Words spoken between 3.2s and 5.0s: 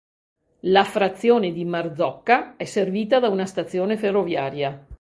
una stazione ferroviaria.